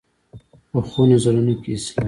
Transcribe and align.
پخو 0.71 1.01
نظرونو 1.11 1.53
کې 1.61 1.69
اصلاح 1.75 1.93
وي 1.95 1.99